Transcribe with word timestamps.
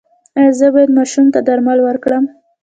ایا 0.37 0.51
زه 0.59 0.67
باید 0.73 0.91
ماشوم 0.97 1.25
ته 1.33 1.39
درمل 1.47 1.79
ورکړم؟ 1.83 2.25